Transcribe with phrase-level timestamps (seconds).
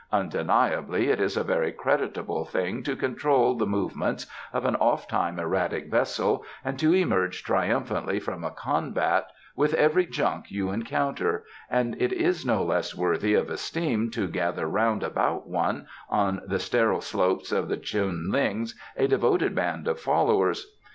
[0.11, 5.91] Undeniably it is a very creditable thing to control the movements of an ofttime erratic
[5.91, 12.11] vessel and to emerge triumphantly from a combat with every junk you encounter, and it
[12.11, 17.51] is no less worthy of esteem to gather round about one, on the sterile slopes
[17.51, 20.73] of the Chunlings, a devoted band of followers.